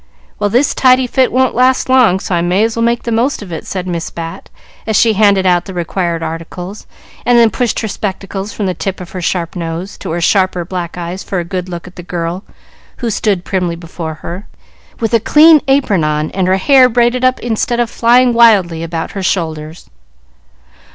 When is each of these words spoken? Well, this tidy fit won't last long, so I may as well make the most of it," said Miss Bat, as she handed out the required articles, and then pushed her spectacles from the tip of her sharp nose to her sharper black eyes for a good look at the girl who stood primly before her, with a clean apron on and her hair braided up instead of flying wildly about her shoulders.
Well, 0.39 0.49
this 0.49 0.73
tidy 0.73 1.05
fit 1.05 1.31
won't 1.31 1.53
last 1.53 1.87
long, 1.87 2.19
so 2.19 2.33
I 2.33 2.41
may 2.41 2.63
as 2.63 2.75
well 2.75 2.81
make 2.81 3.03
the 3.03 3.11
most 3.11 3.43
of 3.43 3.51
it," 3.51 3.67
said 3.67 3.85
Miss 3.85 4.09
Bat, 4.09 4.49
as 4.87 4.95
she 4.97 5.13
handed 5.13 5.45
out 5.45 5.65
the 5.65 5.75
required 5.75 6.23
articles, 6.23 6.87
and 7.23 7.37
then 7.37 7.51
pushed 7.51 7.81
her 7.81 7.87
spectacles 7.87 8.51
from 8.51 8.65
the 8.65 8.73
tip 8.73 8.99
of 8.99 9.11
her 9.11 9.21
sharp 9.21 9.55
nose 9.55 9.99
to 9.99 10.09
her 10.09 10.19
sharper 10.19 10.65
black 10.65 10.97
eyes 10.97 11.21
for 11.21 11.37
a 11.37 11.43
good 11.45 11.69
look 11.69 11.85
at 11.85 11.97
the 11.97 12.01
girl 12.01 12.43
who 12.97 13.11
stood 13.11 13.45
primly 13.45 13.75
before 13.75 14.15
her, 14.25 14.47
with 14.99 15.13
a 15.13 15.19
clean 15.19 15.61
apron 15.67 16.03
on 16.03 16.31
and 16.31 16.47
her 16.47 16.57
hair 16.57 16.89
braided 16.89 17.23
up 17.23 17.39
instead 17.41 17.79
of 17.79 17.87
flying 17.87 18.33
wildly 18.33 18.81
about 18.81 19.11
her 19.11 19.21
shoulders. 19.21 19.91